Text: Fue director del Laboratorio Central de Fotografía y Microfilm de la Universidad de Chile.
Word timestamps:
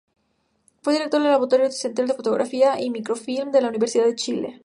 Fue 0.81 0.93
director 0.93 1.21
del 1.21 1.29
Laboratorio 1.31 1.69
Central 1.71 2.07
de 2.07 2.15
Fotografía 2.15 2.81
y 2.81 2.89
Microfilm 2.89 3.51
de 3.51 3.61
la 3.61 3.67
Universidad 3.69 4.05
de 4.05 4.15
Chile. 4.15 4.59